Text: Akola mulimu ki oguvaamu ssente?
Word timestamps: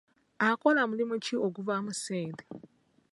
Akola 0.47 0.81
mulimu 0.89 1.15
ki 1.25 1.33
oguvaamu 1.45 1.91
ssente? 1.97 2.43